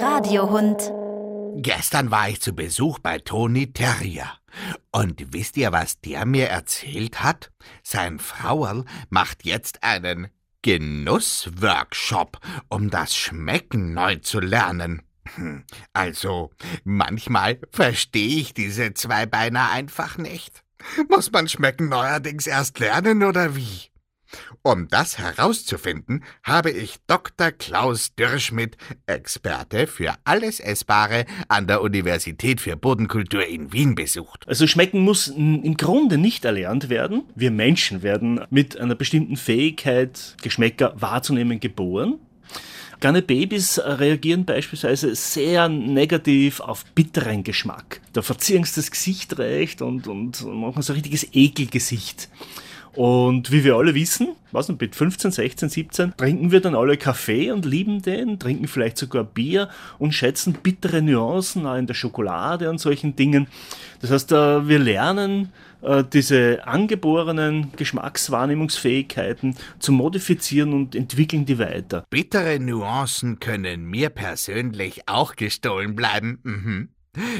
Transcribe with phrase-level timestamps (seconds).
[0.00, 0.92] Radiohund.
[1.62, 4.26] Gestern war ich zu Besuch bei Toni Terrier.
[4.90, 7.52] Und wisst ihr, was der mir erzählt hat?
[7.84, 10.28] Sein Frauerl macht jetzt einen
[10.62, 15.02] Genussworkshop, um das Schmecken neu zu lernen.
[15.36, 16.50] Hm, Also,
[16.82, 20.64] manchmal verstehe ich diese Zweibeiner einfach nicht.
[21.08, 23.90] Muss man Schmecken neuerdings erst lernen oder wie?
[24.62, 27.50] Um das herauszufinden, habe ich Dr.
[27.52, 28.76] Klaus Dürrschmidt,
[29.06, 34.46] Experte für alles Essbare an der Universität für Bodenkultur in Wien besucht.
[34.46, 37.22] Also schmecken muss im Grunde nicht erlernt werden.
[37.34, 42.18] Wir Menschen werden mit einer bestimmten Fähigkeit, Geschmäcker wahrzunehmen, geboren.
[43.00, 48.02] Kleine Babys reagieren beispielsweise sehr negativ auf bitteren Geschmack.
[48.12, 52.28] Da verziehen sie das Gesicht recht und, und machen so ein richtiges Ekelgesicht.
[52.94, 56.96] Und wie wir alle wissen, was nicht, mit 15, 16, 17, trinken wir dann alle
[56.96, 61.94] Kaffee und lieben den, trinken vielleicht sogar Bier und schätzen bittere Nuancen auch in der
[61.94, 63.46] Schokolade und solchen Dingen.
[64.00, 72.04] Das heißt, äh, wir lernen äh, diese angeborenen Geschmackswahrnehmungsfähigkeiten zu modifizieren und entwickeln die weiter.
[72.10, 76.40] Bittere Nuancen können mir persönlich auch gestohlen bleiben.
[76.42, 76.88] Mhm.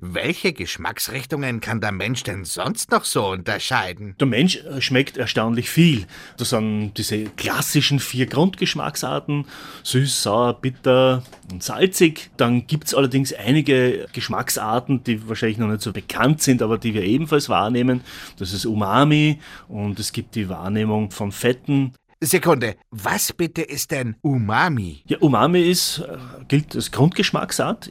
[0.00, 4.16] Welche Geschmacksrichtungen kann der Mensch denn sonst noch so unterscheiden?
[4.18, 6.06] Der Mensch äh, schmeckt erstaunlich viel.
[6.36, 9.46] Das sind diese klassischen vier Grundgeschmacksarten,
[9.84, 12.30] süß, sauer, bitter und salzig.
[12.36, 17.04] Dann gibt's allerdings einige Geschmacksarten, die wahrscheinlich noch nicht so bekannt sind, aber die wir
[17.04, 18.00] ebenfalls wahrnehmen.
[18.38, 21.92] Das ist Umami und es gibt die Wahrnehmung von Fetten.
[22.24, 25.02] Sekunde, was bitte ist denn Umami?
[25.06, 27.90] Ja, Umami ist, äh, gilt als Grundgeschmacksart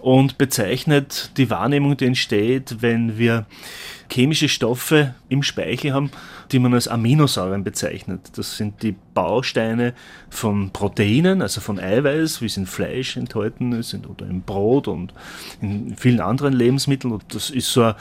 [0.00, 3.46] und bezeichnet die Wahrnehmung, die entsteht, wenn wir
[4.10, 6.10] chemische Stoffe im Speichel haben,
[6.50, 8.20] die man als Aminosäuren bezeichnet.
[8.36, 9.94] Das sind die Bausteine
[10.30, 15.12] von Proteinen, also von Eiweiß, wie es in Fleisch enthalten ist oder im Brot und
[15.60, 17.12] in vielen anderen Lebensmitteln.
[17.12, 17.94] Und das ist so ein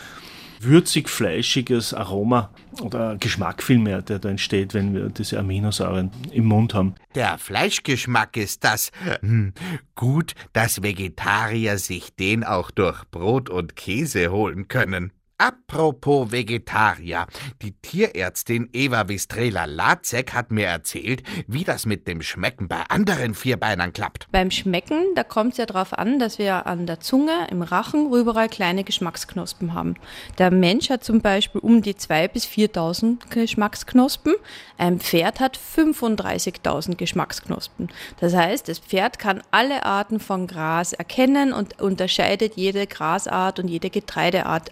[0.60, 2.50] würzig-fleischiges Aroma
[2.82, 6.96] oder Geschmack vielmehr, der da entsteht, wenn wir diese Aminosäuren im Mund haben.
[7.16, 8.92] Der Fleischgeschmack ist das.
[9.22, 9.54] Hm,
[9.96, 15.12] gut, dass Vegetarier sich den auch durch Brot und Käse holen können.
[15.40, 17.28] Apropos Vegetarier.
[17.62, 23.94] Die Tierärztin Eva Wistrela-Lazek hat mir erzählt, wie das mit dem Schmecken bei anderen Vierbeinern
[23.94, 24.26] klappt.
[24.32, 28.12] Beim Schmecken, da kommt es ja darauf an, dass wir an der Zunge, im Rachen,
[28.12, 29.94] überall kleine Geschmacksknospen haben.
[30.40, 34.34] Der Mensch hat zum Beispiel um die 2.000 bis 4.000 Geschmacksknospen.
[34.80, 37.90] Ein Pferd hat 35.000 Geschmacksknospen.
[38.20, 43.68] Das heißt, das Pferd kann alle Arten von Gras erkennen und unterscheidet jede Grasart und
[43.68, 44.72] jede Getreideart.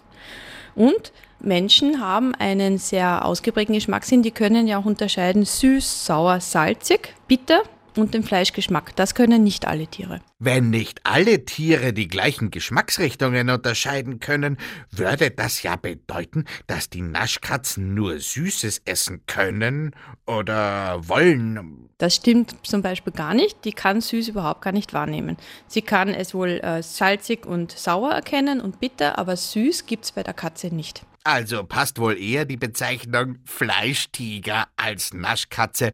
[0.76, 4.22] Und Menschen haben einen sehr ausgeprägten Geschmackssinn.
[4.22, 7.62] Die können ja auch unterscheiden süß, sauer, salzig, bitter
[7.96, 8.94] und den Fleischgeschmack.
[8.96, 10.20] Das können nicht alle Tiere.
[10.38, 14.58] Wenn nicht alle Tiere die gleichen Geschmacksrichtungen unterscheiden können,
[14.90, 19.94] würde das ja bedeuten, dass die Naschkatzen nur Süßes essen können
[20.26, 21.88] oder wollen.
[21.98, 23.64] Das stimmt zum Beispiel gar nicht.
[23.64, 25.36] Die kann süß überhaupt gar nicht wahrnehmen.
[25.66, 30.12] Sie kann es wohl äh, salzig und sauer erkennen und bitter, aber süß gibt es
[30.12, 31.06] bei der Katze nicht.
[31.24, 35.92] Also passt wohl eher die Bezeichnung Fleischtiger als Naschkatze.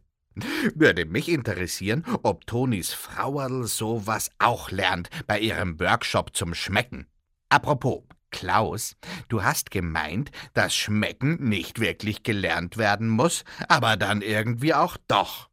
[0.75, 7.07] Würde mich interessieren, ob Tonis Frauerl sowas auch lernt bei ihrem Workshop zum Schmecken.
[7.49, 8.95] Apropos, Klaus,
[9.29, 15.49] du hast gemeint, dass Schmecken nicht wirklich gelernt werden muss, aber dann irgendwie auch doch.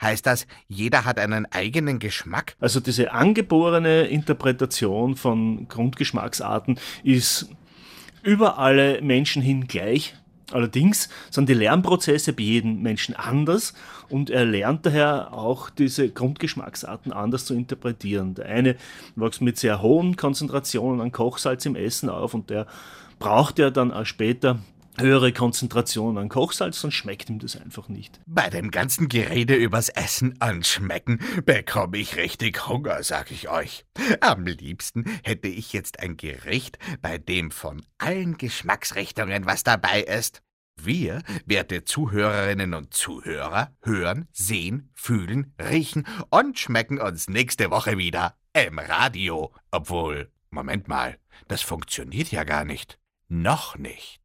[0.00, 2.54] Heißt das, jeder hat einen eigenen Geschmack?
[2.60, 7.48] Also diese angeborene Interpretation von Grundgeschmacksarten ist
[8.22, 10.14] über alle Menschen hin gleich.
[10.52, 13.74] Allerdings sind die Lernprozesse bei jedem Menschen anders
[14.08, 18.34] und er lernt daher auch diese Grundgeschmacksarten anders zu interpretieren.
[18.34, 18.76] Der eine
[19.16, 22.66] wächst mit sehr hohen Konzentrationen an Kochsalz im Essen auf und der
[23.18, 24.58] braucht ja dann auch später
[24.98, 28.20] höhere Konzentrationen an Kochsalz, sonst schmeckt ihm das einfach nicht.
[28.26, 33.84] Bei dem ganzen Gerede übers Essen und Schmecken bekomme ich richtig Hunger, sag ich euch.
[34.20, 40.42] Am liebsten hätte ich jetzt ein Gericht, bei dem von allen Geschmacksrichtungen was dabei ist.
[40.80, 48.36] Wir, werte Zuhörerinnen und Zuhörer, hören, sehen, fühlen, riechen und schmecken uns nächste Woche wieder
[48.52, 49.52] im Radio.
[49.70, 51.18] Obwohl, Moment mal,
[51.48, 52.98] das funktioniert ja gar nicht.
[53.28, 54.20] Noch nicht.